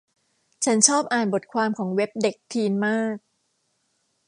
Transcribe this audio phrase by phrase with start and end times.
[0.65, 3.15] ฉันชอบอ่านบทความของเว็บเด็กทีนมาก